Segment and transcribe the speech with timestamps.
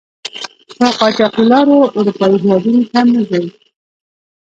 [0.77, 3.45] په قاچاقي لارو آروپایي هېودونو ته مه ځئ!